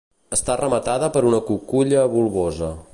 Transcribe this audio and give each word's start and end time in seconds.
Està 0.37 0.55
rematada 0.61 1.09
per 1.17 1.23
una 1.33 1.43
cuculla 1.51 2.11
bulbosa. 2.17 2.77